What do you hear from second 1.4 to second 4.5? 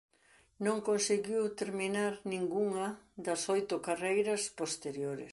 terminar ningunha das oito carreiras